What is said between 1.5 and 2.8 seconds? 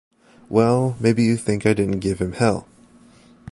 I didn't give him hell!